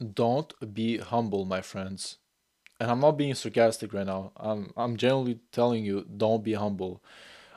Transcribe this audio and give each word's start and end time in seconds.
don't 0.00 0.74
be 0.74 0.98
humble, 0.98 1.44
my 1.44 1.60
friends. 1.60 2.18
And 2.80 2.90
I'm 2.90 3.00
not 3.00 3.18
being 3.18 3.34
sarcastic 3.34 3.92
right 3.92 4.06
now. 4.06 4.32
I'm 4.36 4.72
I'm 4.76 4.96
generally 4.96 5.40
telling 5.52 5.84
you, 5.84 6.06
don't 6.16 6.42
be 6.42 6.54
humble. 6.54 7.02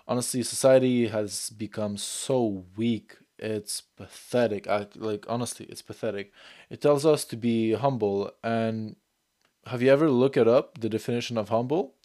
Honestly, 0.07 0.43
society 0.43 1.07
has 1.07 1.49
become 1.49 1.95
so 1.97 2.65
weak. 2.75 3.17
It's 3.39 3.81
pathetic. 3.81 4.67
I, 4.67 4.87
like 4.95 5.25
honestly, 5.29 5.65
it's 5.67 5.81
pathetic. 5.81 6.33
It 6.69 6.81
tells 6.81 7.05
us 7.05 7.23
to 7.25 7.37
be 7.37 7.73
humble. 7.73 8.31
And 8.43 8.97
have 9.67 9.81
you 9.81 9.91
ever 9.91 10.09
looked 10.09 10.37
it 10.37 10.47
up 10.47 10.79
the 10.79 10.89
definition 10.89 11.37
of 11.37 11.49
humble? 11.49 11.95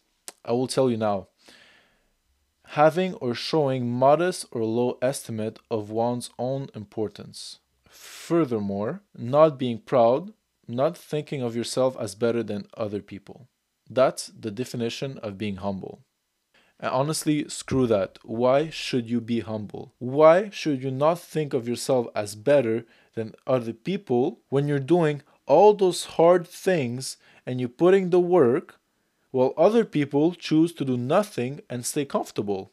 I 0.45 0.53
will 0.53 0.67
tell 0.67 0.89
you 0.89 0.97
now. 0.97 1.27
Having 2.73 3.15
or 3.15 3.33
showing 3.33 3.91
modest 3.91 4.45
or 4.51 4.63
low 4.63 4.97
estimate 5.01 5.59
of 5.69 5.89
one's 5.89 6.29
own 6.39 6.69
importance. 6.73 7.59
Furthermore, 7.89 9.01
not 9.17 9.57
being 9.57 9.79
proud, 9.79 10.33
not 10.67 10.95
thinking 10.95 11.41
of 11.41 11.55
yourself 11.55 11.97
as 11.99 12.15
better 12.15 12.43
than 12.43 12.67
other 12.77 13.01
people. 13.01 13.47
That's 13.89 14.27
the 14.27 14.51
definition 14.51 15.17
of 15.19 15.37
being 15.37 15.57
humble. 15.57 16.03
And 16.79 16.91
honestly, 16.91 17.49
screw 17.49 17.87
that. 17.87 18.19
Why 18.23 18.69
should 18.69 19.09
you 19.09 19.19
be 19.19 19.41
humble? 19.41 19.93
Why 19.97 20.49
should 20.49 20.83
you 20.83 20.91
not 20.91 21.19
think 21.19 21.53
of 21.53 21.67
yourself 21.67 22.07
as 22.15 22.35
better 22.35 22.85
than 23.15 23.33
other 23.45 23.73
people 23.73 24.39
when 24.49 24.67
you're 24.67 24.79
doing 24.79 25.23
all 25.45 25.73
those 25.73 26.05
hard 26.05 26.47
things 26.47 27.17
and 27.45 27.59
you're 27.59 27.67
putting 27.67 28.11
the 28.11 28.19
work 28.19 28.79
while 29.31 29.53
other 29.57 29.83
people 29.83 30.33
choose 30.33 30.71
to 30.73 30.85
do 30.85 30.95
nothing 30.95 31.61
and 31.69 31.85
stay 31.85 32.05
comfortable? 32.05 32.71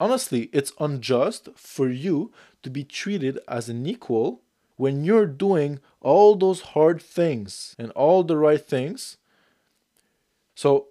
Honestly, 0.00 0.50
it's 0.52 0.72
unjust 0.80 1.48
for 1.54 1.88
you 1.88 2.32
to 2.62 2.70
be 2.70 2.84
treated 2.84 3.38
as 3.48 3.68
an 3.68 3.86
equal 3.86 4.42
when 4.76 5.04
you're 5.04 5.26
doing 5.26 5.78
all 6.00 6.34
those 6.34 6.60
hard 6.60 7.00
things 7.00 7.76
and 7.78 7.90
all 7.92 8.24
the 8.24 8.36
right 8.36 8.64
things. 8.64 9.16
So 10.56 10.88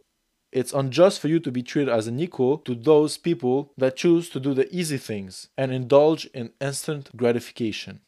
it's 0.52 0.74
unjust 0.74 1.20
for 1.20 1.28
you 1.28 1.40
to 1.40 1.52
be 1.52 1.64
treated 1.64 1.92
as 1.92 2.08
an 2.08 2.20
equal 2.20 2.58
to 2.60 2.76
those 2.76 3.18
people 3.18 3.74
that 3.78 3.96
choose 3.96 4.30
to 4.30 4.40
do 4.40 4.54
the 4.54 4.74
easy 4.74 4.98
things 4.98 5.50
and 5.58 5.74
indulge 5.74 6.26
in 6.28 6.52
instant 6.62 7.16
gratification. 7.18 8.02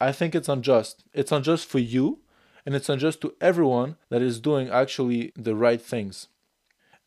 I 0.00 0.12
think 0.12 0.34
it's 0.34 0.48
unjust. 0.48 1.04
It's 1.12 1.32
unjust 1.32 1.66
for 1.66 1.80
you 1.80 2.20
and 2.64 2.74
it's 2.74 2.88
unjust 2.88 3.20
to 3.22 3.34
everyone 3.40 3.96
that 4.10 4.22
is 4.22 4.40
doing 4.40 4.70
actually 4.70 5.32
the 5.36 5.56
right 5.56 5.82
things. 5.82 6.28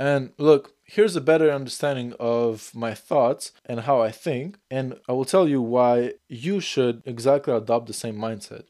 And 0.02 0.32
look, 0.40 0.74
here's 0.84 1.16
a 1.16 1.22
better 1.22 1.52
understanding 1.52 2.16
of 2.20 2.74
my 2.74 2.96
thoughts 2.96 3.52
and 3.68 3.82
how 3.82 4.02
I 4.02 4.10
think, 4.10 4.58
and 4.72 5.00
I 5.08 5.12
will 5.12 5.26
tell 5.26 5.48
you 5.48 5.62
why 5.62 6.14
you 6.28 6.60
should 6.60 7.04
exactly 7.06 7.54
adopt 7.54 7.86
the 7.86 7.94
same 7.94 8.16
mindset. 8.16 8.64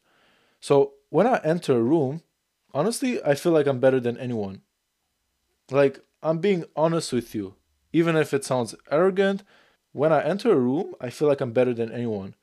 So, 0.60 0.92
when 1.10 1.26
I 1.26 1.40
enter 1.42 1.78
a 1.78 1.82
room, 1.82 2.23
honestly, 2.73 3.23
I 3.23 3.36
feel 3.36 3.54
like 3.54 3.66
I'm 3.66 3.80
better 3.80 4.02
than 4.02 4.18
anyone. 4.18 4.64
Like, 5.70 6.02
I'm 6.22 6.40
being 6.40 6.66
honest 6.76 7.14
with 7.14 7.34
you. 7.34 7.56
Even 7.94 8.18
if 8.18 8.34
it 8.34 8.44
sounds 8.44 8.76
arrogant, 8.92 9.44
when 9.94 10.12
I 10.12 10.22
enter 10.26 10.52
a 10.52 10.60
room, 10.60 10.95
I 11.00 11.10
feel 11.10 11.30
like 11.30 11.40
I'm 11.40 11.54
better 11.54 11.73
than 11.73 11.94
anyone 11.94 12.36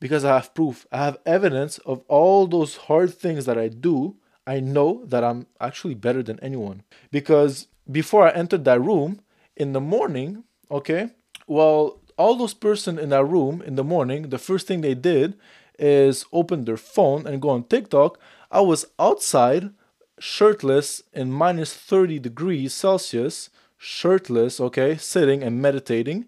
because 0.00 0.24
I 0.24 0.34
have 0.34 0.54
proof. 0.54 0.88
I 0.90 1.04
have 1.04 1.18
evidence 1.24 1.78
of 1.86 2.02
all 2.08 2.48
those 2.48 2.78
hard 2.88 3.14
things 3.14 3.46
that 3.46 3.58
I 3.58 3.68
do. 3.68 4.16
I 4.46 4.60
know 4.60 5.04
that 5.06 5.24
I'm 5.24 5.46
actually 5.60 5.94
better 5.94 6.22
than 6.22 6.38
anyone 6.40 6.82
because 7.10 7.68
before 7.90 8.26
I 8.26 8.30
entered 8.30 8.64
that 8.64 8.80
room 8.80 9.20
in 9.56 9.72
the 9.72 9.80
morning, 9.80 10.44
okay, 10.70 11.10
well, 11.46 12.00
all 12.16 12.36
those 12.36 12.54
person 12.54 12.98
in 12.98 13.10
that 13.10 13.24
room 13.24 13.62
in 13.62 13.74
the 13.74 13.84
morning, 13.84 14.28
the 14.28 14.38
first 14.38 14.66
thing 14.66 14.80
they 14.80 14.94
did 14.94 15.34
is 15.78 16.24
open 16.32 16.64
their 16.64 16.76
phone 16.76 17.26
and 17.26 17.42
go 17.42 17.50
on 17.50 17.64
TikTok. 17.64 18.18
I 18.50 18.60
was 18.60 18.86
outside, 18.98 19.70
shirtless 20.18 21.02
in 21.12 21.32
minus 21.32 21.74
30 21.74 22.18
degrees 22.20 22.72
Celsius, 22.72 23.50
shirtless, 23.76 24.60
okay, 24.60 24.96
sitting 24.96 25.42
and 25.42 25.60
meditating. 25.60 26.26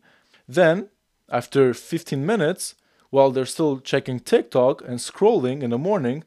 Then, 0.49 0.89
after 1.31 1.73
15 1.73 2.25
minutes, 2.25 2.75
while 3.11 3.31
they're 3.31 3.47
still 3.47 3.79
checking 3.79 4.21
TikTok 4.21 4.83
and 4.83 4.99
scrolling 4.99 5.63
in 5.63 5.71
the 5.71 5.79
morning, 5.79 6.25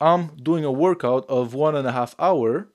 I'm 0.00 0.36
doing 0.36 0.64
a 0.64 0.72
workout 0.72 1.24
of 1.28 1.54
one 1.54 1.74
and 1.74 1.86
a 1.86 1.92
half 1.92 2.14
hour 2.18 2.68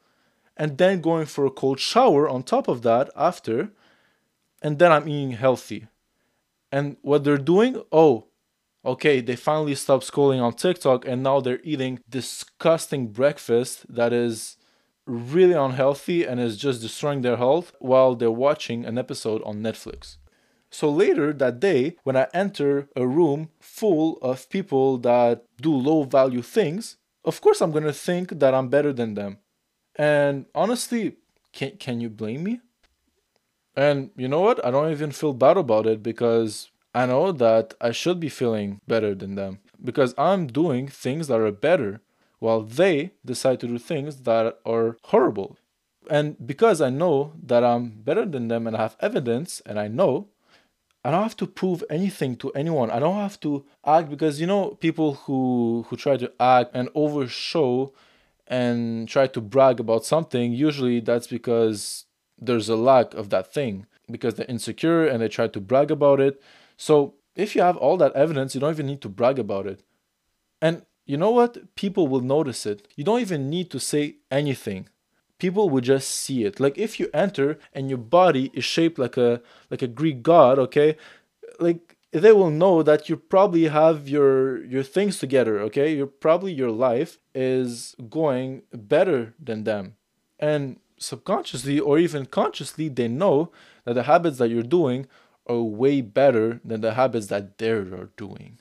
and 0.57 0.77
then 0.77 1.01
going 1.01 1.25
for 1.25 1.45
a 1.45 1.51
cold 1.51 1.79
shower 1.79 2.29
on 2.29 2.43
top 2.43 2.67
of 2.67 2.83
that 2.83 3.09
after, 3.15 3.71
and 4.61 4.77
then 4.77 4.91
I'm 4.91 5.07
eating 5.07 5.31
healthy. 5.31 5.87
And 6.71 6.97
what 7.01 7.23
they're 7.23 7.37
doing, 7.37 7.81
oh, 7.91 8.27
okay, 8.85 9.21
they 9.21 9.35
finally 9.35 9.75
stopped 9.75 10.09
scrolling 10.09 10.41
on 10.41 10.53
TikTok 10.53 11.05
and 11.05 11.23
now 11.23 11.39
they're 11.39 11.61
eating 11.63 11.99
disgusting 12.09 13.07
breakfast 13.07 13.85
that 13.93 14.13
is 14.13 14.57
really 15.05 15.53
unhealthy 15.53 16.23
and 16.25 16.39
is 16.39 16.57
just 16.57 16.81
destroying 16.81 17.21
their 17.21 17.37
health 17.37 17.73
while 17.79 18.15
they're 18.15 18.31
watching 18.31 18.85
an 18.85 18.97
episode 18.97 19.41
on 19.43 19.61
Netflix. 19.61 20.17
So 20.69 20.89
later 20.89 21.33
that 21.33 21.59
day, 21.59 21.97
when 22.03 22.17
I 22.17 22.27
enter 22.33 22.87
a 22.95 23.05
room 23.05 23.49
full 23.59 24.17
of 24.21 24.49
people 24.49 24.97
that 24.99 25.43
do 25.61 25.73
low 25.73 26.03
value 26.03 26.41
things, 26.41 26.97
of 27.25 27.41
course 27.41 27.61
I'm 27.61 27.71
gonna 27.71 27.93
think 27.93 28.39
that 28.39 28.53
I'm 28.53 28.69
better 28.69 28.93
than 28.93 29.13
them. 29.13 29.39
And 29.95 30.45
honestly, 30.55 31.17
can 31.51 31.77
can 31.77 32.01
you 32.01 32.09
blame 32.09 32.43
me? 32.43 32.61
And 33.75 34.11
you 34.15 34.27
know 34.27 34.41
what? 34.41 34.63
I 34.65 34.71
don't 34.71 34.91
even 34.91 35.11
feel 35.11 35.33
bad 35.33 35.57
about 35.57 35.87
it 35.87 36.03
because 36.03 36.69
I 36.93 37.05
know 37.05 37.31
that 37.31 37.73
I 37.81 37.91
should 37.91 38.19
be 38.19 38.29
feeling 38.29 38.79
better 38.87 39.15
than 39.15 39.35
them 39.35 39.59
because 39.83 40.13
I'm 40.17 40.47
doing 40.47 40.87
things 40.87 41.27
that 41.27 41.39
are 41.39 41.51
better 41.51 42.01
while 42.39 42.61
they 42.61 43.13
decide 43.25 43.59
to 43.61 43.67
do 43.67 43.77
things 43.77 44.21
that 44.21 44.59
are 44.65 44.97
horrible. 45.05 45.57
And 46.09 46.35
because 46.45 46.81
I 46.81 46.89
know 46.89 47.33
that 47.41 47.63
I'm 47.63 48.01
better 48.01 48.25
than 48.25 48.47
them 48.49 48.67
and 48.67 48.75
I 48.75 48.81
have 48.81 48.97
evidence 48.99 49.61
and 49.65 49.79
I 49.79 49.87
know, 49.87 50.27
I 51.03 51.11
don't 51.11 51.23
have 51.23 51.37
to 51.37 51.47
prove 51.47 51.83
anything 51.89 52.37
to 52.37 52.51
anyone. 52.51 52.89
I 52.89 52.99
don't 52.99 53.17
have 53.17 53.39
to 53.41 53.65
act 53.85 54.09
because 54.09 54.39
you 54.39 54.47
know 54.47 54.71
people 54.79 55.15
who 55.15 55.85
who 55.87 55.97
try 55.97 56.15
to 56.17 56.31
act 56.39 56.71
and 56.73 56.89
overshow 56.95 57.91
and 58.47 59.07
try 59.07 59.27
to 59.27 59.41
brag 59.41 59.79
about 59.79 60.05
something, 60.05 60.53
usually 60.53 60.99
that's 60.99 61.27
because 61.27 62.05
there's 62.39 62.69
a 62.69 62.75
lack 62.75 63.13
of 63.13 63.29
that 63.29 63.53
thing 63.53 63.85
because 64.09 64.35
they're 64.35 64.45
insecure 64.47 65.05
and 65.05 65.21
they 65.21 65.27
try 65.27 65.47
to 65.47 65.59
brag 65.59 65.91
about 65.91 66.19
it. 66.19 66.41
So 66.77 67.15
if 67.35 67.55
you 67.55 67.61
have 67.61 67.77
all 67.77 67.97
that 67.97 68.13
evidence, 68.13 68.53
you 68.53 68.61
don't 68.61 68.71
even 68.71 68.87
need 68.87 69.01
to 69.01 69.09
brag 69.09 69.39
about 69.39 69.65
it. 69.65 69.83
And 70.61 70.85
you 71.05 71.17
know 71.17 71.31
what? 71.31 71.75
People 71.75 72.07
will 72.07 72.21
notice 72.21 72.65
it. 72.65 72.87
You 72.95 73.03
don't 73.03 73.21
even 73.21 73.49
need 73.49 73.69
to 73.71 73.79
say 73.79 74.17
anything. 74.31 74.87
People 75.43 75.69
will 75.69 75.81
just 75.81 76.09
see 76.09 76.45
it. 76.47 76.59
Like 76.59 76.77
if 76.77 76.91
you 76.99 77.09
enter 77.13 77.59
and 77.73 77.89
your 77.89 78.03
body 78.19 78.49
is 78.53 78.63
shaped 78.63 78.97
like 78.97 79.17
a 79.17 79.41
like 79.69 79.81
a 79.81 79.93
Greek 79.99 80.23
god, 80.23 80.57
okay? 80.57 80.95
Like 81.59 81.93
they 82.13 82.31
will 82.31 82.51
know 82.51 82.83
that 82.83 83.09
you 83.09 83.17
probably 83.17 83.65
have 83.65 84.07
your 84.07 84.63
your 84.65 84.83
things 84.83 85.17
together 85.17 85.59
okay 85.59 85.95
you're 85.95 86.15
probably 86.25 86.53
your 86.53 86.71
life 86.71 87.17
is 87.33 87.95
going 88.09 88.61
better 88.71 89.33
than 89.39 89.63
them 89.63 89.95
and 90.39 90.79
subconsciously 90.97 91.79
or 91.79 91.97
even 91.97 92.25
consciously 92.25 92.87
they 92.87 93.07
know 93.07 93.51
that 93.83 93.95
the 93.95 94.03
habits 94.03 94.37
that 94.37 94.49
you're 94.49 94.63
doing 94.79 95.07
are 95.47 95.61
way 95.61 96.01
better 96.01 96.61
than 96.63 96.81
the 96.81 96.93
habits 96.93 97.27
that 97.27 97.57
they're 97.57 98.09
doing 98.15 98.59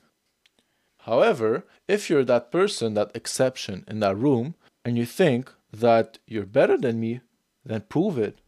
however 1.01 1.63
if 1.87 2.09
you're 2.09 2.25
that 2.25 2.51
person 2.51 2.95
that 2.95 3.15
exception 3.15 3.85
in 3.87 3.99
that 3.99 4.17
room 4.17 4.55
and 4.83 4.97
you 4.97 5.05
think 5.05 5.53
that 5.73 6.19
you're 6.27 6.45
better 6.45 6.77
than 6.77 6.99
me 6.99 7.19
then 7.65 7.81
prove 7.89 8.17
it 8.17 8.39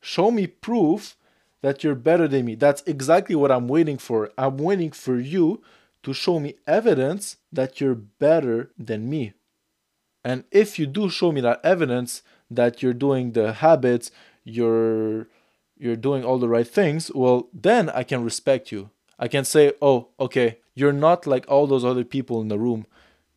show 0.00 0.30
me 0.30 0.46
proof 0.46 1.16
that 1.62 1.82
you're 1.82 1.94
better 1.94 2.28
than 2.28 2.44
me. 2.44 2.54
That's 2.56 2.82
exactly 2.86 3.34
what 3.34 3.50
I'm 3.50 3.68
waiting 3.68 3.96
for. 3.96 4.30
I'm 4.36 4.58
waiting 4.58 4.90
for 4.90 5.18
you 5.18 5.62
to 6.02 6.12
show 6.12 6.40
me 6.40 6.56
evidence 6.66 7.36
that 7.52 7.80
you're 7.80 7.94
better 7.94 8.72
than 8.76 9.08
me. 9.08 9.32
And 10.24 10.44
if 10.50 10.78
you 10.78 10.86
do 10.86 11.08
show 11.08 11.32
me 11.32 11.40
that 11.40 11.60
evidence 11.64 12.22
that 12.50 12.82
you're 12.82 12.92
doing 12.92 13.32
the 13.32 13.54
habits, 13.54 14.10
you're 14.44 15.28
you're 15.78 15.96
doing 15.96 16.24
all 16.24 16.38
the 16.38 16.48
right 16.48 16.66
things, 16.66 17.10
well, 17.12 17.48
then 17.52 17.90
I 17.90 18.04
can 18.04 18.22
respect 18.22 18.70
you. 18.70 18.90
I 19.18 19.26
can 19.26 19.44
say, 19.44 19.72
"Oh, 19.82 20.08
okay, 20.20 20.58
you're 20.74 20.92
not 20.92 21.26
like 21.26 21.44
all 21.48 21.66
those 21.66 21.84
other 21.84 22.04
people 22.04 22.40
in 22.40 22.48
the 22.48 22.58
room. 22.58 22.86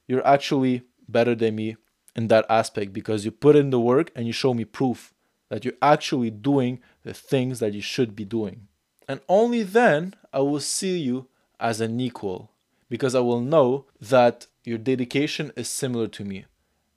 You're 0.08 0.26
actually 0.26 0.84
better 1.08 1.34
than 1.34 1.56
me 1.56 1.76
in 2.16 2.28
that 2.30 2.46
aspect 2.50 2.94
because 2.94 3.26
you 3.26 3.32
put 3.32 3.56
in 3.56 3.70
the 3.70 3.80
work 3.80 4.12
and 4.16 4.26
you 4.26 4.34
show 4.34 4.54
me 4.54 4.66
proof 4.66 5.14
that 5.50 5.66
you're 5.66 5.74
actually 5.82 6.32
doing 6.32 6.80
the 7.04 7.14
things 7.14 7.60
that 7.60 7.74
you 7.74 7.82
should 7.82 8.16
be 8.16 8.26
doing. 8.26 8.68
And 9.08 9.20
only 9.30 9.64
then 9.64 10.16
I 10.34 10.40
will 10.40 10.60
see 10.60 10.98
you 10.98 11.28
as 11.60 11.82
an 11.82 12.00
equal 12.00 12.52
because 12.90 13.16
I 13.16 13.20
will 13.20 13.42
know 13.42 13.86
that 14.02 14.48
your 14.64 14.78
dedication 14.78 15.52
is 15.56 15.70
similar 15.70 16.08
to 16.08 16.24
me. 16.24 16.46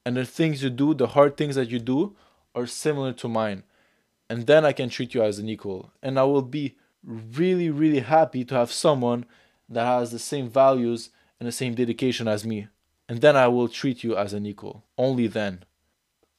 And 0.05 0.17
the 0.17 0.25
things 0.25 0.63
you 0.63 0.71
do, 0.71 0.95
the 0.95 1.09
hard 1.09 1.37
things 1.37 1.57
that 1.57 1.69
you 1.69 1.79
do, 1.79 2.17
are 2.55 2.67
similar 2.67 3.13
to 3.15 3.29
mine. 3.29 3.63
And 4.31 4.47
then 4.47 4.65
I 4.65 4.73
can 4.73 4.89
treat 4.89 5.15
you 5.15 5.23
as 5.23 5.39
an 5.39 5.49
equal. 5.49 5.93
And 6.03 6.19
I 6.19 6.25
will 6.25 6.43
be 6.43 6.77
really, 7.03 7.71
really 7.71 8.01
happy 8.01 8.45
to 8.47 8.55
have 8.55 8.73
someone 8.73 9.27
that 9.69 9.85
has 9.85 10.11
the 10.11 10.19
same 10.19 10.49
values 10.49 11.11
and 11.39 11.47
the 11.47 11.53
same 11.53 11.75
dedication 11.75 12.27
as 12.27 12.45
me. 12.45 12.69
And 13.09 13.21
then 13.21 13.37
I 13.37 13.49
will 13.49 13.69
treat 13.69 14.05
you 14.05 14.17
as 14.17 14.33
an 14.33 14.47
equal. 14.47 14.85
Only 14.97 15.27
then. 15.27 15.65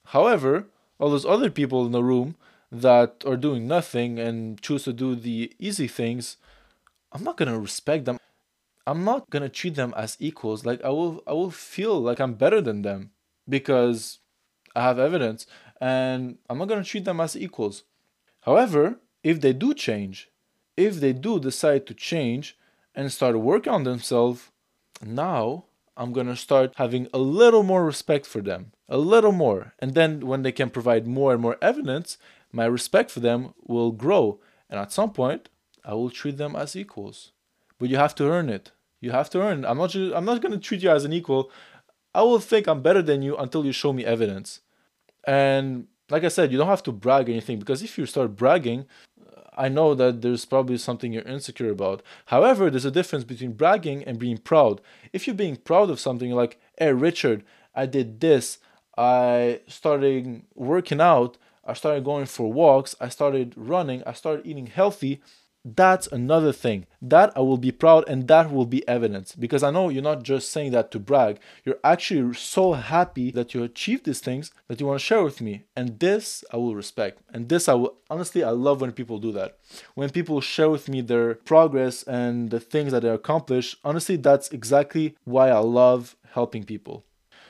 However, 0.08 0.68
all 1.00 1.10
those 1.10 1.26
other 1.26 1.50
people 1.50 1.86
in 1.86 1.92
the 1.92 2.04
room 2.04 2.36
that 2.72 3.24
are 3.26 3.38
doing 3.38 3.68
nothing 3.68 4.20
and 4.20 4.62
choose 4.62 4.84
to 4.84 4.94
do 4.94 5.16
the 5.16 5.52
easy 5.58 5.88
things, 5.88 6.38
I'm 7.12 7.24
not 7.24 7.38
gonna 7.38 7.60
respect 7.60 8.06
them. 8.06 8.20
I'm 8.86 9.04
not 9.04 9.30
gonna 9.30 9.50
treat 9.50 9.76
them 9.76 9.94
as 9.98 10.18
equals. 10.20 10.66
Like 10.66 10.84
I 10.84 10.90
will 10.90 11.24
I 11.26 11.34
will 11.34 11.52
feel 11.52 12.00
like 12.00 12.20
I'm 12.20 12.34
better 12.34 12.62
than 12.62 12.84
them 12.84 13.12
because 13.48 14.20
I 14.76 14.84
have 14.84 15.00
evidence 15.00 15.48
and 15.82 16.38
I'm 16.50 16.58
not 16.60 16.68
gonna 16.68 16.84
treat 16.84 17.06
them 17.06 17.20
as 17.20 17.36
equals. 17.36 17.84
However, 18.42 19.00
if 19.24 19.42
they 19.42 19.54
do 19.54 19.74
change, 19.74 20.30
if 20.78 21.00
they 21.00 21.14
do 21.14 21.40
decide 21.40 21.86
to 21.88 21.94
change 21.94 22.58
and 22.96 23.12
start 23.12 23.40
working 23.40 23.74
on 23.74 23.84
themselves, 23.84 24.50
now 25.02 25.66
I'm 26.00 26.14
gonna 26.14 26.38
start 26.38 26.74
having 26.78 27.08
a 27.14 27.18
little 27.18 27.62
more 27.62 27.84
respect 27.84 28.26
for 28.26 28.42
them, 28.42 28.72
a 28.88 28.98
little 28.98 29.34
more. 29.34 29.74
And 29.80 29.94
then 29.94 30.26
when 30.26 30.44
they 30.44 30.54
can 30.54 30.70
provide 30.70 31.06
more 31.06 31.34
and 31.34 31.42
more 31.42 31.58
evidence, 31.62 32.18
my 32.54 32.66
respect 32.66 33.12
for 33.12 33.20
them 33.20 33.54
will 33.62 33.92
grow. 33.92 34.40
And 34.70 34.80
at 34.80 34.94
some 34.94 35.12
point, 35.12 35.50
I 35.84 35.94
will 35.96 36.10
treat 36.10 36.38
them 36.38 36.56
as 36.56 36.74
equals. 36.76 37.34
But 37.78 37.90
you 37.90 37.98
have 37.98 38.16
to 38.16 38.30
earn 38.32 38.50
it. 38.50 38.72
You 39.02 39.12
have 39.12 39.30
to 39.32 39.42
earn. 39.42 39.66
I'm 39.66 39.78
not. 39.78 39.94
I'm 39.94 40.26
not 40.26 40.42
gonna 40.42 40.58
treat 40.58 40.84
you 40.84 40.90
as 40.90 41.04
an 41.04 41.12
equal. 41.12 41.52
I 42.16 42.22
will 42.22 42.40
think 42.40 42.68
I'm 42.68 42.82
better 42.82 43.02
than 43.02 43.22
you 43.22 43.36
until 43.36 43.66
you 43.66 43.74
show 43.74 43.92
me 43.92 44.06
evidence. 44.06 44.62
And 45.26 45.88
like 46.10 46.24
I 46.24 46.30
said, 46.30 46.52
you 46.52 46.58
don't 46.58 46.68
have 46.68 46.84
to 46.84 46.92
brag 46.92 47.30
anything 47.30 47.60
because 47.60 47.84
if 47.84 47.98
you 47.98 48.06
start 48.06 48.36
bragging, 48.36 48.86
I 49.60 49.68
know 49.68 49.94
that 49.94 50.22
there's 50.22 50.46
probably 50.46 50.78
something 50.78 51.12
you're 51.12 51.24
insecure 51.24 51.70
about. 51.70 52.02
However, 52.28 52.72
there's 52.72 52.86
a 52.86 52.92
difference 52.92 53.26
between 53.26 53.52
bragging 53.52 54.06
and 54.06 54.18
being 54.18 54.38
proud. 54.38 54.80
If 55.12 55.28
you're 55.28 55.36
being 55.36 55.58
proud 55.58 55.90
of 55.90 56.00
something, 56.00 56.32
like, 56.32 56.62
hey, 56.78 56.94
Richard, 56.94 57.44
I 57.76 57.86
did 57.86 58.22
this. 58.22 58.60
I 58.98 59.60
started 59.68 60.44
working 60.56 61.02
out. 61.02 61.38
I 61.66 61.74
started 61.74 62.06
going 62.06 62.26
for 62.26 62.52
walks. 62.52 62.96
I 63.02 63.10
started 63.10 63.54
running. 63.58 64.02
I 64.06 64.14
started 64.14 64.48
eating 64.48 64.68
healthy 64.68 65.22
that's 65.66 66.08
another 66.08 66.54
thing. 66.54 66.86
That 67.02 67.32
i 67.36 67.42
will 67.42 67.58
be 67.58 67.72
proud 67.72 68.08
and 68.08 68.28
that 68.28 68.52
will 68.52 68.66
be 68.66 68.88
evidence. 68.88 69.36
Because 69.36 69.64
i 69.64 69.72
know 69.72 69.90
you're 69.90 70.02
not 70.02 70.24
just 70.24 70.52
saying 70.52 70.72
that 70.72 70.92
to 70.92 71.00
brag. 71.00 71.40
You're 71.66 71.80
actually 71.84 72.34
so 72.36 72.74
happy 72.74 73.32
that 73.32 73.54
you 73.54 73.64
achieved 73.64 74.06
these 74.06 74.22
things 74.22 74.52
that 74.68 74.80
you 74.80 74.86
want 74.86 75.00
to 75.00 75.06
share 75.06 75.24
with 75.24 75.42
me. 75.42 75.64
And 75.76 76.00
this 76.00 76.44
i 76.52 76.58
will 76.58 76.76
respect. 76.76 77.22
And 77.34 77.50
this 77.50 77.68
i 77.68 77.74
will 77.74 77.96
honestly 78.10 78.44
i 78.44 78.52
love 78.52 78.82
when 78.82 78.92
people 78.92 79.20
do 79.20 79.32
that. 79.34 79.58
When 79.96 80.10
people 80.10 80.42
share 80.42 80.70
with 80.70 80.88
me 80.88 81.02
their 81.02 81.36
progress 81.36 82.04
and 82.04 82.50
the 82.50 82.60
things 82.60 82.92
that 82.92 83.02
they 83.02 83.10
accomplish 83.10 83.76
honestly 83.84 84.16
that's 84.16 84.50
exactly 84.50 85.16
why 85.26 85.50
i 85.50 85.60
love 85.60 86.16
helping 86.32 86.64
people. 86.64 87.06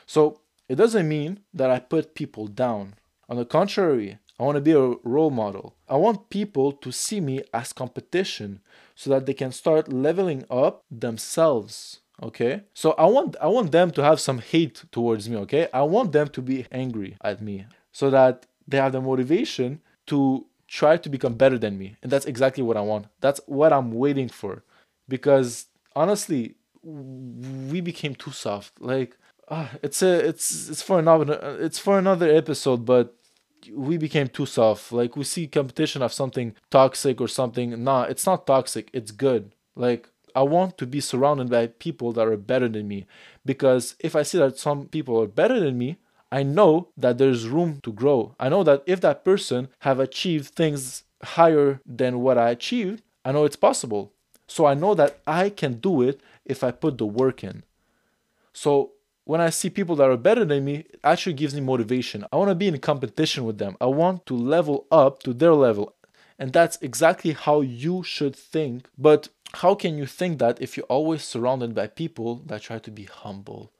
So 0.06 0.40
it 0.68 0.74
doesn't 0.76 1.08
mean 1.08 1.40
that 1.54 1.70
i 1.70 1.78
put 1.78 2.14
people 2.14 2.48
down. 2.48 2.94
On 3.28 3.36
the 3.36 3.44
contrary 3.44 4.18
I 4.40 4.44
want 4.44 4.56
to 4.56 4.62
be 4.62 4.72
a 4.72 4.94
role 5.04 5.30
model. 5.30 5.74
I 5.86 5.96
want 5.96 6.30
people 6.30 6.72
to 6.72 6.90
see 6.90 7.20
me 7.20 7.42
as 7.52 7.74
competition 7.74 8.60
so 8.94 9.10
that 9.10 9.26
they 9.26 9.34
can 9.34 9.52
start 9.52 9.92
leveling 9.92 10.46
up 10.50 10.82
themselves. 10.90 12.00
Okay? 12.22 12.62
So 12.72 12.92
I 12.92 13.04
want 13.04 13.36
I 13.38 13.48
want 13.48 13.70
them 13.70 13.90
to 13.90 14.02
have 14.02 14.18
some 14.18 14.38
hate 14.38 14.84
towards 14.92 15.28
me, 15.28 15.36
okay? 15.44 15.68
I 15.74 15.82
want 15.82 16.12
them 16.12 16.28
to 16.28 16.40
be 16.40 16.66
angry 16.72 17.18
at 17.22 17.42
me 17.42 17.66
so 17.92 18.08
that 18.10 18.46
they 18.66 18.78
have 18.78 18.92
the 18.92 19.02
motivation 19.02 19.82
to 20.06 20.46
try 20.66 20.96
to 20.96 21.08
become 21.10 21.34
better 21.34 21.58
than 21.58 21.76
me. 21.76 21.96
And 22.02 22.10
that's 22.10 22.24
exactly 22.24 22.62
what 22.62 22.78
I 22.78 22.80
want. 22.80 23.08
That's 23.20 23.40
what 23.46 23.74
I'm 23.74 23.92
waiting 23.92 24.30
for. 24.30 24.64
Because 25.06 25.66
honestly, 25.94 26.54
we 26.82 27.82
became 27.82 28.14
too 28.14 28.30
soft. 28.30 28.80
Like 28.80 29.18
uh, 29.48 29.68
it's 29.82 30.00
a 30.00 30.26
it's 30.26 30.70
it's 30.70 30.80
for 30.80 30.98
another 30.98 31.58
it's 31.60 31.78
for 31.78 31.98
another 31.98 32.30
episode, 32.30 32.86
but 32.86 33.16
we 33.72 33.96
became 33.96 34.28
too 34.28 34.46
soft. 34.46 34.92
Like 34.92 35.16
we 35.16 35.24
see 35.24 35.46
competition 35.46 36.02
of 36.02 36.12
something 36.12 36.54
toxic 36.70 37.20
or 37.20 37.28
something. 37.28 37.82
Nah, 37.82 38.04
it's 38.04 38.26
not 38.26 38.46
toxic. 38.46 38.90
It's 38.92 39.10
good. 39.10 39.54
Like 39.76 40.08
I 40.34 40.42
want 40.42 40.78
to 40.78 40.86
be 40.86 41.00
surrounded 41.00 41.50
by 41.50 41.66
people 41.68 42.12
that 42.12 42.26
are 42.26 42.36
better 42.36 42.68
than 42.68 42.88
me 42.88 43.06
because 43.44 43.96
if 43.98 44.14
I 44.14 44.22
see 44.22 44.38
that 44.38 44.58
some 44.58 44.86
people 44.86 45.20
are 45.20 45.26
better 45.26 45.58
than 45.58 45.78
me, 45.78 45.96
I 46.32 46.42
know 46.42 46.88
that 46.96 47.18
there's 47.18 47.48
room 47.48 47.80
to 47.82 47.92
grow. 47.92 48.34
I 48.38 48.48
know 48.48 48.62
that 48.62 48.82
if 48.86 49.00
that 49.00 49.24
person 49.24 49.68
have 49.80 49.98
achieved 49.98 50.54
things 50.54 51.02
higher 51.22 51.80
than 51.84 52.20
what 52.20 52.38
I 52.38 52.50
achieved, 52.50 53.02
I 53.24 53.32
know 53.32 53.44
it's 53.44 53.56
possible. 53.56 54.12
So 54.46 54.66
I 54.66 54.74
know 54.74 54.94
that 54.94 55.20
I 55.26 55.50
can 55.50 55.74
do 55.74 56.02
it 56.02 56.20
if 56.44 56.62
I 56.62 56.70
put 56.70 56.98
the 56.98 57.06
work 57.06 57.42
in. 57.42 57.64
So 58.52 58.92
when 59.24 59.40
I 59.40 59.50
see 59.50 59.70
people 59.70 59.96
that 59.96 60.10
are 60.10 60.16
better 60.16 60.44
than 60.44 60.64
me, 60.64 60.86
it 60.90 61.00
actually 61.04 61.34
gives 61.34 61.54
me 61.54 61.60
motivation. 61.60 62.24
I 62.32 62.36
want 62.36 62.50
to 62.50 62.54
be 62.54 62.68
in 62.68 62.78
competition 62.78 63.44
with 63.44 63.58
them. 63.58 63.76
I 63.80 63.86
want 63.86 64.26
to 64.26 64.34
level 64.36 64.86
up 64.90 65.22
to 65.22 65.32
their 65.32 65.54
level. 65.54 65.94
And 66.38 66.52
that's 66.52 66.78
exactly 66.80 67.32
how 67.32 67.60
you 67.60 68.02
should 68.02 68.34
think. 68.34 68.88
But 68.96 69.28
how 69.54 69.74
can 69.74 69.98
you 69.98 70.06
think 70.06 70.38
that 70.38 70.60
if 70.60 70.76
you're 70.76 70.86
always 70.86 71.22
surrounded 71.22 71.74
by 71.74 71.86
people 71.86 72.36
that 72.46 72.62
try 72.62 72.78
to 72.78 72.90
be 72.90 73.04
humble 73.04 73.72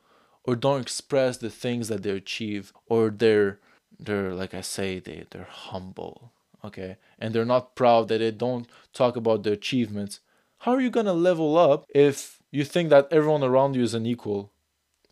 or 0.45 0.57
don't 0.57 0.81
express 0.81 1.37
the 1.37 1.51
things 1.51 1.89
that 1.89 2.03
they 2.03 2.11
achieve 2.11 2.73
or 2.87 3.11
they're 3.11 3.59
they're 3.99 4.33
like 4.33 4.55
I 4.55 4.63
say 4.63 4.99
they 4.99 5.25
they're 5.31 5.49
humble, 5.51 6.33
okay? 6.65 6.97
And 7.19 7.35
they're 7.35 7.45
not 7.45 7.75
proud 7.75 8.09
that 8.09 8.19
they 8.19 8.31
don't 8.31 8.67
talk 8.93 9.17
about 9.17 9.43
their 9.43 9.53
achievements. 9.53 10.21
How 10.59 10.73
are 10.73 10.81
you 10.81 10.91
going 10.91 11.07
to 11.07 11.13
level 11.13 11.57
up 11.57 11.87
if 11.95 12.43
you 12.51 12.65
think 12.65 12.91
that 12.91 13.09
everyone 13.11 13.43
around 13.43 13.77
you 13.77 13.83
is 13.83 13.95
an 13.95 14.07
equal 14.07 14.51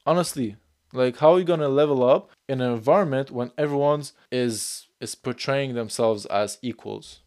honestly 0.09 0.57
like 0.93 1.19
how 1.19 1.35
are 1.35 1.39
you 1.39 1.45
gonna 1.45 1.69
level 1.69 2.01
up 2.03 2.31
in 2.49 2.61
an 2.61 2.73
environment 2.73 3.31
when 3.31 3.53
everyone's 3.59 4.13
is 4.33 4.87
is 5.01 5.15
portraying 5.15 5.75
themselves 5.75 6.27
as 6.27 6.59
equals? 6.63 7.21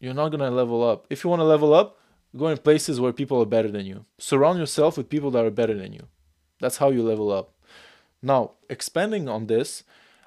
You're 0.00 0.20
not 0.20 0.30
gonna 0.30 0.50
level 0.50 0.82
up. 0.82 1.06
If 1.10 1.22
you 1.22 1.30
want 1.30 1.40
to 1.40 1.54
level 1.54 1.72
up 1.74 1.98
go 2.34 2.48
in 2.48 2.58
places 2.58 2.98
where 2.98 3.12
people 3.12 3.40
are 3.42 3.56
better 3.56 3.70
than 3.70 3.84
you. 3.84 4.06
Surround 4.18 4.58
yourself 4.58 4.96
with 4.96 5.10
people 5.10 5.30
that 5.32 5.44
are 5.44 5.50
better 5.50 5.74
than 5.74 5.92
you. 5.92 6.04
That's 6.60 6.78
how 6.78 6.88
you 6.90 7.02
level 7.02 7.30
up. 7.30 7.52
Now 8.22 8.52
expanding 8.72 9.28
on 9.28 9.46
this 9.46 9.84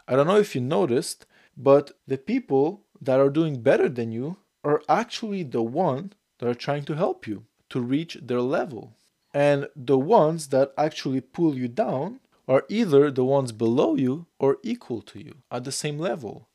i 0.08 0.16
don't 0.16 0.28
know 0.28 0.40
if 0.46 0.54
you 0.56 0.62
noticed 0.62 1.26
but 1.58 1.92
the 2.08 2.18
people 2.18 2.84
that 3.02 3.20
are 3.20 3.30
doing 3.30 3.62
better 3.62 3.90
than 3.90 4.12
you 4.12 4.38
are 4.64 4.82
actually 4.88 5.44
the 5.44 5.64
one 5.64 6.14
that 6.38 6.48
are 6.48 6.64
trying 6.66 6.86
to 6.86 6.96
help 6.96 7.28
you 7.28 7.44
to 7.70 7.82
reach 7.82 8.18
their 8.22 8.42
level 8.42 8.95
and 9.36 9.68
the 9.76 10.00
ones 10.00 10.48
that 10.48 10.72
actually 10.78 11.20
pull 11.20 11.58
you 11.58 11.68
down 11.68 12.22
are 12.48 12.64
either 12.70 13.12
the 13.12 13.26
ones 13.26 13.52
below 13.52 13.96
you 13.96 14.28
or 14.40 14.58
equal 14.64 15.02
to 15.02 15.20
you 15.20 15.36
at 15.52 15.66
the 15.66 15.74
same 15.74 16.00
level. 16.00 16.48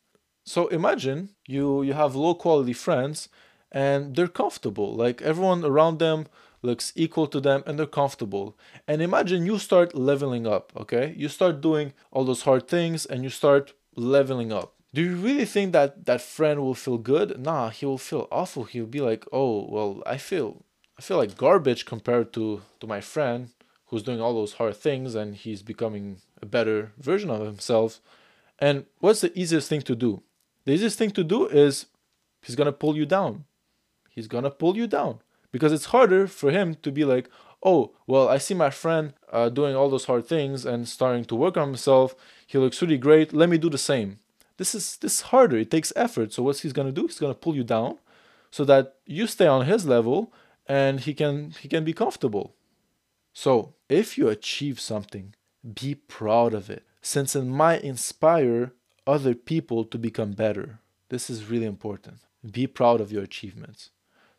So 0.44 0.68
imagine 0.68 1.30
you 1.46 1.82
you 1.82 1.92
have 1.92 2.16
low 2.16 2.34
quality 2.34 2.72
friends 2.72 3.28
and 3.70 4.16
they're 4.16 4.38
comfortable. 4.42 4.94
Like 4.94 5.20
everyone 5.20 5.62
around 5.64 5.98
them 5.98 6.26
looks 6.62 6.92
equal 6.96 7.26
to 7.28 7.40
them 7.40 7.62
and 7.66 7.78
they're 7.78 7.98
comfortable. 8.00 8.56
And 8.88 9.02
imagine 9.02 9.44
you 9.46 9.58
start 9.58 9.94
leveling 9.94 10.46
up, 10.46 10.72
okay? 10.82 11.14
You 11.16 11.28
start 11.28 11.60
doing 11.60 11.92
all 12.10 12.24
those 12.24 12.42
hard 12.42 12.66
things 12.66 13.04
and 13.04 13.22
you 13.22 13.30
start 13.30 13.74
leveling 13.94 14.52
up. 14.52 14.72
Do 14.94 15.02
you 15.02 15.16
really 15.16 15.44
think 15.44 15.72
that 15.72 16.06
that 16.06 16.20
friend 16.22 16.60
will 16.60 16.74
feel 16.74 16.98
good? 16.98 17.38
Nah, 17.38 17.68
he 17.70 17.84
will 17.86 17.98
feel 17.98 18.26
awful. 18.32 18.64
He'll 18.64 18.86
be 18.98 19.02
like, 19.10 19.24
"Oh, 19.32 19.68
well, 19.70 20.02
I 20.14 20.16
feel 20.16 20.64
I 21.00 21.02
feel 21.02 21.16
like 21.16 21.38
garbage 21.38 21.86
compared 21.86 22.30
to 22.34 22.60
to 22.80 22.86
my 22.86 23.00
friend 23.00 23.48
who's 23.86 24.02
doing 24.02 24.20
all 24.20 24.34
those 24.34 24.52
hard 24.60 24.76
things 24.76 25.14
and 25.14 25.34
he's 25.34 25.62
becoming 25.62 26.18
a 26.42 26.44
better 26.44 26.92
version 26.98 27.30
of 27.30 27.40
himself. 27.40 28.02
And 28.58 28.84
what's 28.98 29.22
the 29.22 29.32
easiest 29.34 29.70
thing 29.70 29.80
to 29.88 29.94
do? 29.94 30.22
The 30.66 30.72
easiest 30.72 30.98
thing 30.98 31.12
to 31.12 31.24
do 31.24 31.46
is 31.46 31.86
he's 32.42 32.54
gonna 32.54 32.80
pull 32.82 32.98
you 32.98 33.06
down. 33.06 33.46
He's 34.10 34.28
gonna 34.28 34.50
pull 34.50 34.76
you 34.76 34.86
down 34.86 35.20
because 35.52 35.72
it's 35.72 35.86
harder 35.86 36.26
for 36.26 36.50
him 36.50 36.74
to 36.82 36.92
be 36.92 37.06
like, 37.06 37.30
oh, 37.62 37.92
well, 38.06 38.28
I 38.28 38.36
see 38.36 38.52
my 38.52 38.68
friend 38.68 39.14
uh, 39.32 39.48
doing 39.48 39.74
all 39.74 39.88
those 39.88 40.04
hard 40.04 40.26
things 40.26 40.66
and 40.66 40.86
starting 40.86 41.24
to 41.24 41.34
work 41.34 41.56
on 41.56 41.68
himself. 41.68 42.14
He 42.46 42.58
looks 42.58 42.82
really 42.82 42.98
great. 42.98 43.32
Let 43.32 43.48
me 43.48 43.56
do 43.56 43.70
the 43.70 43.86
same. 43.92 44.18
This 44.58 44.74
is 44.74 44.98
this 44.98 45.14
is 45.14 45.20
harder. 45.32 45.56
It 45.56 45.70
takes 45.70 45.94
effort. 45.96 46.34
So 46.34 46.42
what's 46.42 46.60
he's 46.60 46.74
gonna 46.74 46.92
do? 46.92 47.06
He's 47.06 47.22
gonna 47.24 47.42
pull 47.44 47.56
you 47.56 47.64
down 47.64 47.96
so 48.50 48.66
that 48.66 48.96
you 49.06 49.26
stay 49.26 49.46
on 49.46 49.64
his 49.64 49.86
level 49.86 50.30
and 50.70 51.00
he 51.00 51.14
can 51.14 51.50
he 51.60 51.68
can 51.68 51.84
be 51.84 51.92
comfortable. 51.92 52.54
So, 53.32 53.74
if 53.88 54.16
you 54.16 54.28
achieve 54.28 54.78
something, 54.78 55.34
be 55.82 55.96
proud 55.96 56.54
of 56.54 56.70
it 56.70 56.84
since 57.02 57.34
it 57.34 57.44
might 57.44 57.82
inspire 57.82 58.72
other 59.06 59.34
people 59.34 59.84
to 59.84 59.98
become 59.98 60.32
better. 60.32 60.78
This 61.08 61.28
is 61.28 61.50
really 61.50 61.66
important. 61.66 62.18
Be 62.48 62.66
proud 62.68 63.00
of 63.00 63.10
your 63.10 63.24
achievements. 63.24 63.90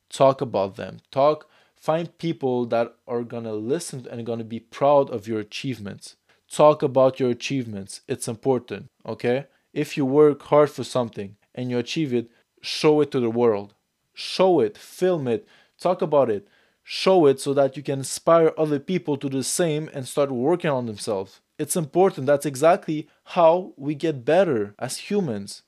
Talk 0.09 0.39
about 0.39 0.77
them. 0.77 0.99
Talk 1.11 1.49
find 1.75 2.17
people 2.17 2.65
that 2.67 2.95
are 3.07 3.23
going 3.23 3.43
to 3.43 3.53
listen 3.53 4.07
and 4.09 4.25
going 4.25 4.39
to 4.39 4.45
be 4.45 4.59
proud 4.59 5.09
of 5.09 5.27
your 5.27 5.39
achievements. 5.39 6.15
Talk 6.49 6.81
about 6.83 7.19
your 7.19 7.31
achievements. 7.31 8.01
It's 8.07 8.27
important, 8.27 8.87
okay? 9.05 9.47
If 9.73 9.97
you 9.97 10.05
work 10.05 10.43
hard 10.43 10.69
for 10.69 10.83
something 10.83 11.37
and 11.55 11.71
you 11.71 11.77
achieve 11.79 12.13
it, 12.13 12.29
show 12.61 13.01
it 13.01 13.09
to 13.11 13.19
the 13.19 13.31
world. 13.31 13.73
Show 14.13 14.59
it, 14.59 14.77
film 14.77 15.27
it, 15.27 15.47
talk 15.81 16.01
about 16.01 16.29
it, 16.29 16.47
show 16.83 17.25
it 17.25 17.39
so 17.39 17.53
that 17.53 17.75
you 17.75 17.83
can 17.83 17.99
inspire 17.99 18.53
other 18.57 18.79
people 18.79 19.17
to 19.17 19.29
do 19.29 19.37
the 19.37 19.43
same 19.43 19.89
and 19.93 20.07
start 20.07 20.31
working 20.31 20.69
on 20.69 20.85
themselves. 20.85 21.41
It's 21.57 21.75
important. 21.75 22.27
That's 22.27 22.45
exactly 22.45 23.07
how 23.23 23.73
we 23.77 23.95
get 23.95 24.25
better 24.25 24.73
as 24.79 25.09
humans. 25.09 25.63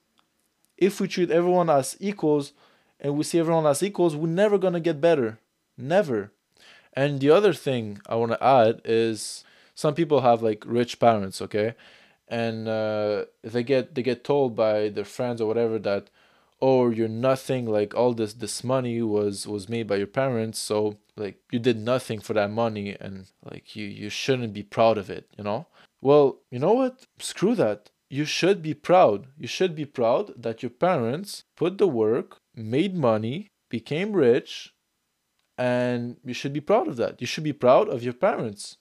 If 0.77 1.00
we 1.00 1.08
treat 1.08 1.29
everyone 1.29 1.70
as 1.70 1.98
equals 2.00 2.53
and 3.00 3.17
we 3.17 3.24
see 3.24 3.39
everyone 3.39 3.65
as 3.65 3.84
equals, 3.84 4.15
we're 4.15 4.27
never 4.27 4.58
going 4.58 4.74
to 4.74 4.79
get 4.79 5.01
better. 5.01 5.39
Never. 5.77 6.32
And 6.93 7.20
the 7.20 7.32
other 7.32 7.53
thing 7.53 8.00
I 8.08 8.15
want 8.15 8.32
to 8.32 8.43
add 8.43 8.82
is 8.86 9.43
some 9.75 9.96
people 9.96 10.22
have 10.22 10.41
like 10.41 10.63
rich 10.65 11.00
parents, 11.00 11.41
okay? 11.41 11.75
And 12.27 12.67
uh, 12.67 13.25
they 13.43 13.63
get 13.63 13.96
they 13.96 14.03
get 14.03 14.24
told 14.24 14.55
by 14.55 14.89
their 14.89 15.05
friends 15.05 15.41
or 15.41 15.48
whatever 15.48 15.77
that 15.79 16.10
oh 16.67 16.89
you're 16.89 17.20
nothing 17.29 17.65
like 17.77 17.93
all 17.93 18.13
this 18.13 18.34
this 18.43 18.63
money 18.63 19.01
was 19.01 19.46
was 19.46 19.67
made 19.67 19.86
by 19.91 19.98
your 19.98 20.13
parents 20.22 20.58
so 20.70 20.98
like 21.17 21.38
you 21.51 21.60
did 21.60 21.77
nothing 21.77 22.20
for 22.22 22.34
that 22.34 22.50
money 22.63 22.96
and 23.01 23.13
like 23.50 23.75
you 23.75 23.86
you 23.86 24.10
shouldn't 24.10 24.53
be 24.53 24.63
proud 24.63 24.98
of 24.98 25.10
it 25.10 25.25
you 25.38 25.43
know? 25.43 25.67
Well 26.01 26.25
you 26.51 26.60
know 26.60 26.74
what? 26.82 27.05
Screw 27.20 27.55
that. 27.55 27.89
You 28.10 28.25
should 28.25 28.62
be 28.62 28.75
proud. 28.75 29.27
You 29.38 29.48
should 29.48 29.74
be 29.75 29.86
proud 29.86 30.25
that 30.46 30.62
your 30.63 30.75
parents 30.88 31.43
put 31.62 31.77
the 31.77 31.88
work 32.03 32.38
made 32.55 32.96
money 32.96 33.50
became 33.70 34.13
rich 34.13 34.74
and 35.58 36.17
you 36.24 36.34
should 36.34 36.53
be 36.53 36.67
proud 36.72 36.88
of 36.88 36.96
that. 36.98 37.20
You 37.22 37.27
should 37.27 37.43
be 37.51 37.60
proud 37.65 37.89
of 37.89 38.03
your 38.03 38.17
parents 38.27 38.77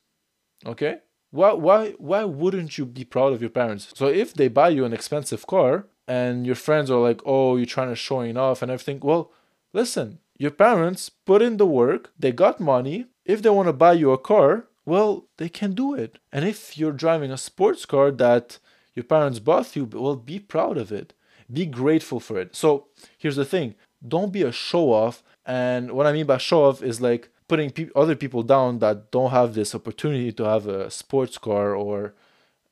okay? 0.67 0.99
Why 1.31 1.53
why 1.53 1.93
why 1.99 2.25
wouldn't 2.25 2.77
you 2.79 2.87
be 2.87 3.05
proud 3.05 3.33
of 3.33 3.41
your 3.41 3.51
parents? 3.51 3.93
So 3.95 4.07
if 4.07 4.35
they 4.35 4.49
buy 4.49 4.69
you 4.69 4.85
an 4.85 4.93
expensive 4.93 5.47
car 5.47 5.87
and 6.12 6.47
your 6.47 6.61
friends 6.66 6.90
are 6.90 7.00
like, 7.09 7.21
oh, 7.25 7.57
you're 7.57 7.75
trying 7.75 7.88
to 7.88 8.07
showing 8.09 8.37
off 8.37 8.61
and 8.61 8.71
everything. 8.71 9.00
Well, 9.00 9.33
listen, 9.73 10.19
your 10.37 10.50
parents 10.50 11.09
put 11.09 11.40
in 11.40 11.57
the 11.57 11.73
work, 11.83 12.02
they 12.19 12.33
got 12.33 12.61
money. 12.75 13.07
If 13.25 13.40
they 13.40 13.49
want 13.49 13.69
to 13.69 13.73
buy 13.85 13.95
you 13.95 14.11
a 14.12 14.19
car, 14.19 14.66
well, 14.85 15.11
they 15.38 15.49
can 15.49 15.73
do 15.73 15.95
it. 15.95 16.19
And 16.31 16.45
if 16.45 16.76
you're 16.76 17.00
driving 17.04 17.31
a 17.31 17.38
sports 17.38 17.87
car 17.87 18.11
that 18.11 18.59
your 18.95 19.04
parents 19.04 19.38
bought 19.38 19.75
you, 19.75 19.85
well, 19.87 20.16
be 20.16 20.38
proud 20.38 20.76
of 20.76 20.92
it. 20.92 21.14
Be 21.50 21.64
grateful 21.64 22.21
for 22.21 22.38
it. 22.38 22.54
So 22.54 22.88
here's 23.16 23.37
the 23.37 23.47
thing 23.54 23.75
don't 24.07 24.33
be 24.33 24.42
a 24.42 24.52
show 24.52 24.92
off. 24.92 25.23
And 25.47 25.92
what 25.92 26.07
I 26.07 26.12
mean 26.12 26.26
by 26.26 26.38
show 26.38 26.64
off 26.64 26.83
is 26.83 27.00
like 27.00 27.31
putting 27.49 27.71
pe- 27.71 27.97
other 27.97 28.16
people 28.16 28.42
down 28.42 28.81
that 28.81 29.11
don't 29.11 29.31
have 29.31 29.54
this 29.54 29.75
opportunity 29.75 30.31
to 30.33 30.45
have 30.45 30.66
a 30.66 30.90
sports 30.90 31.38
car 31.38 31.75
or 31.75 32.14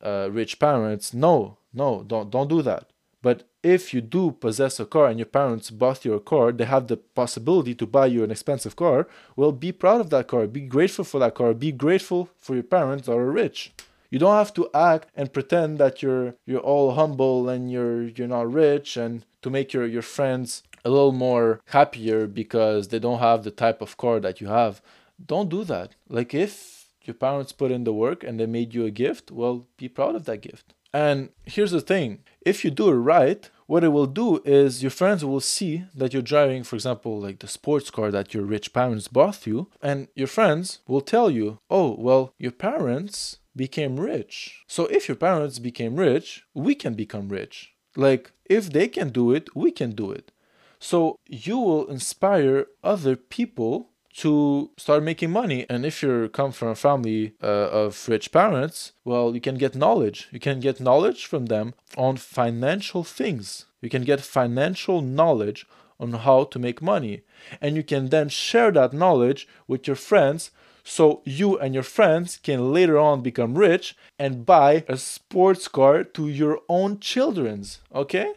uh, 0.02 0.28
rich 0.30 0.58
parents. 0.58 1.14
No, 1.14 1.56
no, 1.72 2.02
don't 2.02 2.30
don't 2.30 2.48
do 2.48 2.62
that. 2.62 2.89
But 3.22 3.48
if 3.62 3.92
you 3.92 4.00
do 4.00 4.30
possess 4.30 4.80
a 4.80 4.86
car 4.86 5.06
and 5.08 5.18
your 5.18 5.26
parents 5.26 5.70
bought 5.70 6.04
you 6.04 6.14
a 6.14 6.20
car, 6.20 6.52
they 6.52 6.64
have 6.64 6.86
the 6.86 6.96
possibility 6.96 7.74
to 7.74 7.86
buy 7.86 8.06
you 8.06 8.24
an 8.24 8.30
expensive 8.30 8.76
car. 8.76 9.06
Well, 9.36 9.52
be 9.52 9.72
proud 9.72 10.00
of 10.00 10.10
that 10.10 10.28
car. 10.28 10.46
Be 10.46 10.62
grateful 10.62 11.04
for 11.04 11.20
that 11.20 11.34
car. 11.34 11.52
Be 11.52 11.72
grateful 11.72 12.30
for 12.38 12.54
your 12.54 12.62
parents 12.62 13.06
that 13.06 13.12
are 13.12 13.30
rich. 13.30 13.72
You 14.10 14.18
don't 14.18 14.34
have 14.34 14.54
to 14.54 14.68
act 14.74 15.08
and 15.14 15.32
pretend 15.32 15.78
that 15.78 16.02
you're 16.02 16.34
you're 16.44 16.60
all 16.60 16.94
humble 16.94 17.48
and 17.48 17.70
you're 17.70 18.08
you're 18.08 18.26
not 18.26 18.52
rich 18.52 18.96
and 18.96 19.24
to 19.42 19.50
make 19.50 19.72
your, 19.72 19.86
your 19.86 20.02
friends 20.02 20.62
a 20.84 20.90
little 20.90 21.12
more 21.12 21.60
happier 21.66 22.26
because 22.26 22.88
they 22.88 22.98
don't 22.98 23.20
have 23.20 23.44
the 23.44 23.50
type 23.50 23.80
of 23.80 23.96
car 23.96 24.18
that 24.20 24.40
you 24.40 24.48
have. 24.48 24.82
Don't 25.24 25.48
do 25.48 25.62
that. 25.64 25.94
Like 26.08 26.34
if 26.34 26.86
your 27.02 27.14
parents 27.14 27.52
put 27.52 27.70
in 27.70 27.84
the 27.84 27.92
work 27.92 28.24
and 28.24 28.40
they 28.40 28.46
made 28.46 28.74
you 28.74 28.84
a 28.84 28.90
gift, 28.90 29.30
well, 29.30 29.66
be 29.76 29.88
proud 29.88 30.14
of 30.14 30.24
that 30.24 30.42
gift. 30.42 30.74
And 30.92 31.30
here's 31.44 31.70
the 31.70 31.80
thing 31.80 32.20
if 32.40 32.64
you 32.64 32.70
do 32.70 32.88
it 32.88 32.94
right, 32.94 33.48
what 33.66 33.84
it 33.84 33.88
will 33.88 34.06
do 34.06 34.42
is 34.44 34.82
your 34.82 34.90
friends 34.90 35.24
will 35.24 35.40
see 35.40 35.84
that 35.94 36.12
you're 36.12 36.22
driving, 36.22 36.64
for 36.64 36.74
example, 36.74 37.20
like 37.20 37.38
the 37.38 37.46
sports 37.46 37.90
car 37.90 38.10
that 38.10 38.34
your 38.34 38.44
rich 38.44 38.72
parents 38.72 39.06
bought 39.06 39.46
you, 39.46 39.68
and 39.80 40.08
your 40.14 40.26
friends 40.26 40.80
will 40.88 41.00
tell 41.00 41.30
you, 41.30 41.58
oh, 41.70 41.94
well, 41.98 42.34
your 42.38 42.52
parents 42.52 43.38
became 43.54 44.00
rich. 44.00 44.64
So 44.66 44.86
if 44.86 45.06
your 45.06 45.16
parents 45.16 45.58
became 45.58 45.96
rich, 45.96 46.44
we 46.54 46.74
can 46.74 46.94
become 46.94 47.28
rich. 47.28 47.72
Like, 47.94 48.32
if 48.44 48.72
they 48.72 48.88
can 48.88 49.10
do 49.10 49.32
it, 49.32 49.54
we 49.54 49.70
can 49.70 49.92
do 49.92 50.10
it. 50.10 50.32
So 50.80 51.18
you 51.28 51.58
will 51.58 51.86
inspire 51.86 52.66
other 52.82 53.14
people 53.14 53.90
to 54.14 54.70
start 54.76 55.02
making 55.02 55.30
money. 55.30 55.66
And 55.68 55.86
if 55.86 56.02
you 56.02 56.28
come 56.32 56.52
from 56.52 56.68
a 56.68 56.74
family 56.74 57.34
uh, 57.42 57.46
of 57.46 58.08
rich 58.08 58.32
parents, 58.32 58.92
well, 59.04 59.34
you 59.34 59.40
can 59.40 59.56
get 59.56 59.74
knowledge. 59.74 60.28
You 60.32 60.40
can 60.40 60.60
get 60.60 60.80
knowledge 60.80 61.26
from 61.26 61.46
them 61.46 61.74
on 61.96 62.16
financial 62.16 63.04
things. 63.04 63.66
You 63.80 63.88
can 63.88 64.04
get 64.04 64.20
financial 64.20 65.00
knowledge 65.00 65.66
on 65.98 66.12
how 66.12 66.44
to 66.44 66.58
make 66.58 66.82
money. 66.82 67.22
And 67.60 67.76
you 67.76 67.82
can 67.82 68.08
then 68.08 68.28
share 68.28 68.72
that 68.72 68.92
knowledge 68.92 69.46
with 69.68 69.86
your 69.86 69.96
friends 69.96 70.50
so 70.82 71.22
you 71.24 71.58
and 71.58 71.74
your 71.74 71.82
friends 71.82 72.38
can 72.42 72.72
later 72.72 72.98
on 72.98 73.22
become 73.22 73.56
rich 73.56 73.96
and 74.18 74.46
buy 74.46 74.84
a 74.88 74.96
sports 74.96 75.68
car 75.68 76.02
to 76.02 76.28
your 76.28 76.60
own 76.68 76.98
children's. 76.98 77.80
Okay? 77.94 78.32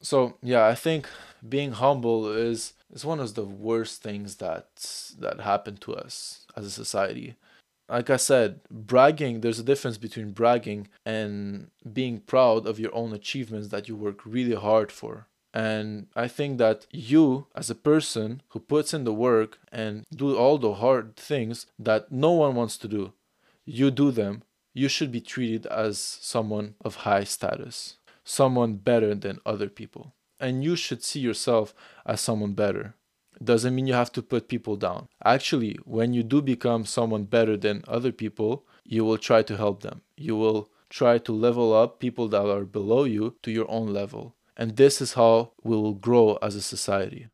So, 0.00 0.36
yeah, 0.42 0.66
I 0.66 0.74
think 0.74 1.08
being 1.48 1.72
humble 1.72 2.28
is 2.28 2.73
is 2.92 3.04
one 3.04 3.20
of 3.20 3.34
the 3.34 3.44
worst 3.44 4.02
things 4.02 4.36
that 4.36 4.68
that 5.18 5.40
happened 5.40 5.80
to 5.82 5.94
us 5.94 6.46
as 6.56 6.64
a 6.66 6.70
society. 6.70 7.36
Like 7.88 8.08
I 8.08 8.16
said, 8.16 8.60
bragging, 8.70 9.40
there's 9.40 9.58
a 9.58 9.64
difference 9.64 9.98
between 9.98 10.30
bragging 10.30 10.88
and 11.04 11.70
being 11.92 12.20
proud 12.20 12.66
of 12.66 12.80
your 12.80 12.94
own 12.94 13.12
achievements 13.12 13.68
that 13.68 13.88
you 13.88 13.96
work 13.96 14.24
really 14.24 14.54
hard 14.54 14.90
for. 14.90 15.26
And 15.52 16.08
I 16.16 16.26
think 16.26 16.58
that 16.58 16.86
you, 16.90 17.46
as 17.54 17.70
a 17.70 17.74
person 17.74 18.42
who 18.48 18.58
puts 18.58 18.94
in 18.94 19.04
the 19.04 19.12
work 19.12 19.58
and 19.70 20.04
do 20.12 20.36
all 20.36 20.58
the 20.58 20.74
hard 20.74 21.14
things 21.14 21.66
that 21.78 22.10
no 22.10 22.32
one 22.32 22.54
wants 22.54 22.78
to 22.78 22.88
do, 22.88 23.12
you 23.64 23.90
do 23.90 24.10
them, 24.10 24.42
you 24.72 24.88
should 24.88 25.12
be 25.12 25.20
treated 25.20 25.66
as 25.66 25.98
someone 25.98 26.74
of 26.84 26.96
high 26.96 27.24
status, 27.24 27.98
someone 28.24 28.74
better 28.74 29.14
than 29.14 29.38
other 29.46 29.68
people 29.68 30.12
and 30.40 30.64
you 30.64 30.76
should 30.76 31.02
see 31.02 31.20
yourself 31.20 31.74
as 32.06 32.20
someone 32.20 32.52
better. 32.52 32.94
Doesn't 33.42 33.74
mean 33.74 33.86
you 33.86 33.94
have 33.94 34.12
to 34.12 34.22
put 34.22 34.48
people 34.48 34.76
down. 34.76 35.08
Actually, 35.24 35.78
when 35.84 36.14
you 36.14 36.22
do 36.22 36.40
become 36.40 36.84
someone 36.84 37.24
better 37.24 37.56
than 37.56 37.82
other 37.88 38.12
people, 38.12 38.64
you 38.84 39.04
will 39.04 39.18
try 39.18 39.42
to 39.42 39.56
help 39.56 39.82
them. 39.82 40.02
You 40.16 40.36
will 40.36 40.70
try 40.88 41.18
to 41.18 41.32
level 41.32 41.74
up 41.74 41.98
people 41.98 42.28
that 42.28 42.46
are 42.46 42.64
below 42.64 43.04
you 43.04 43.36
to 43.42 43.50
your 43.50 43.68
own 43.70 43.88
level. 43.88 44.36
And 44.56 44.76
this 44.76 45.00
is 45.00 45.14
how 45.14 45.52
we 45.64 45.76
will 45.76 45.94
grow 45.94 46.38
as 46.40 46.54
a 46.54 46.62
society. 46.62 47.28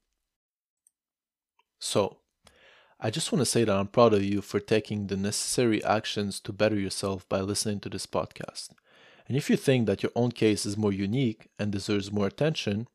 So, 1.78 2.18
I 2.98 3.10
just 3.10 3.32
want 3.32 3.40
to 3.40 3.46
say 3.46 3.64
that 3.64 3.74
I'm 3.74 3.88
proud 3.88 4.14
of 4.14 4.22
you 4.22 4.42
for 4.42 4.60
taking 4.60 5.06
the 5.06 5.16
necessary 5.16 5.82
actions 5.84 6.40
to 6.40 6.52
better 6.52 6.78
yourself 6.78 7.28
by 7.28 7.40
listening 7.40 7.80
to 7.80 7.88
this 7.88 8.06
podcast. 8.06 8.70
And 9.30 9.36
if 9.36 9.48
you 9.48 9.56
think 9.56 9.86
that 9.86 10.02
your 10.02 10.10
own 10.16 10.32
case 10.32 10.66
is 10.66 10.76
more 10.76 10.92
unique 10.92 11.50
and 11.56 11.70
deserves 11.70 12.10
more 12.10 12.26
attention, 12.26 12.88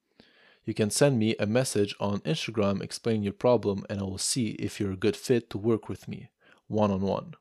you 0.66 0.74
can 0.74 0.90
send 0.90 1.18
me 1.18 1.34
a 1.40 1.46
message 1.46 1.96
on 1.98 2.20
Instagram 2.26 2.84
explaining 2.84 3.24
your 3.24 3.32
problem 3.32 3.86
and 3.90 4.02
I 4.02 4.04
will 4.04 4.18
see 4.18 4.50
if 4.60 4.78
you're 4.78 4.92
a 4.92 4.98
good 4.98 5.16
fit 5.16 5.50
to 5.52 5.58
work 5.58 5.88
with 5.88 6.10
me 6.10 6.32
one 6.68 6.92
on 6.92 7.00
one. 7.00 7.36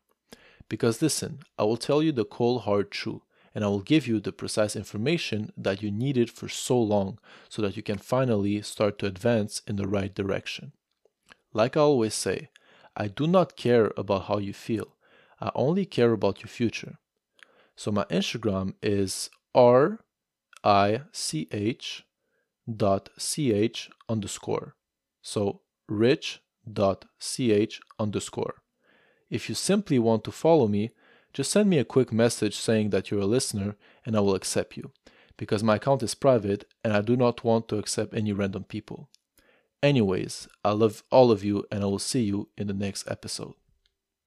Because 0.69 1.03
listen, 1.03 1.41
I 1.59 1.65
will 1.65 1.77
tell 1.77 2.05
you 2.05 2.13
the 2.13 2.25
cold 2.25 2.63
hard 2.63 2.93
truth 2.93 3.23
and 3.53 3.65
I 3.65 3.67
will 3.67 3.81
give 3.81 4.07
you 4.07 4.21
the 4.21 4.31
precise 4.31 4.77
information 4.77 5.53
that 5.57 5.83
you 5.83 5.91
needed 5.91 6.31
for 6.31 6.49
so 6.49 6.81
long 6.81 7.19
so 7.49 7.63
that 7.63 7.77
you 7.77 7.83
can 7.83 7.99
finally 7.99 8.63
start 8.63 9.01
to 9.01 9.07
advance 9.07 9.61
in 9.67 9.75
the 9.75 9.89
right 9.89 10.15
direction. 10.15 10.71
Like 11.53 11.77
I 11.77 11.81
always 11.81 12.15
say, 12.15 12.49
I 12.97 13.09
do 13.09 13.27
not 13.27 13.57
care 13.57 13.91
about 13.97 14.27
how 14.27 14.39
you 14.39 14.53
feel, 14.53 14.95
I 15.41 15.51
only 15.57 15.85
care 15.85 16.13
about 16.13 16.43
your 16.43 16.49
future. 16.49 16.99
So 17.77 17.91
my 17.91 18.05
Instagram 18.05 18.75
is 18.83 19.31
R 19.55 20.05
I 20.63 21.03
C 21.13 21.49
H 21.51 22.05
dot 22.73 23.11
ch 23.19 23.91
underscore. 24.09 24.77
So 25.23 25.61
rich 25.89 26.41
dot 26.71 27.05
ch 27.21 27.81
underscore. 27.99 28.63
If 29.31 29.49
you 29.49 29.55
simply 29.55 29.99
want 29.99 30.25
to 30.25 30.33
follow 30.33 30.69
me, 30.69 30.91
just 31.33 31.51
send 31.51 31.69
me 31.69 31.79
a 31.79 31.85
quick 31.85 32.13
message 32.13 32.57
saying 32.57 32.91
that 32.91 33.11
you're 33.11 33.21
a 33.21 33.27
listener 33.27 33.77
and 34.07 34.17
I 34.17 34.21
will 34.21 34.37
accept 34.37 34.77
you, 34.77 34.93
because 35.37 35.65
my 35.65 35.77
account 35.77 36.03
is 36.05 36.15
private 36.15 36.65
and 36.85 36.93
I 36.93 37.01
do 37.01 37.17
not 37.17 37.43
want 37.43 37.69
to 37.69 37.79
accept 37.79 38.15
any 38.15 38.33
random 38.33 38.65
people. 38.65 39.11
Anyways, 39.83 40.47
I 40.65 40.71
love 40.71 41.03
all 41.11 41.33
of 41.33 41.43
you 41.43 41.65
and 41.73 41.83
I 41.83 41.87
will 41.87 41.99
see 41.99 42.23
you 42.23 42.49
in 42.57 42.69
the 42.69 42.73
next 42.73 43.11
episode. 43.11 43.55